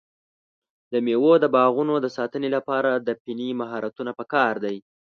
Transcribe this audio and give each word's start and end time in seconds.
د 0.91 0.93
مېوو 1.05 1.33
د 1.43 1.45
باغونو 1.55 1.93
د 2.01 2.07
ساتنې 2.17 2.49
لپاره 2.55 2.91
د 3.07 3.09
فني 3.21 3.49
مهارتونو 3.61 4.11
پکار 4.19 4.53
دی. 4.65 4.77